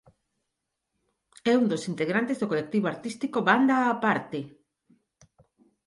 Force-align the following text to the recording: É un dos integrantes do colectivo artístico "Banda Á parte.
É 1.51 1.53
un 1.61 1.65
dos 1.71 1.83
integrantes 1.91 2.37
do 2.39 2.49
colectivo 2.51 2.85
artístico 2.93 3.37
"Banda 3.49 3.75
Á 3.85 3.87
parte. 4.05 4.39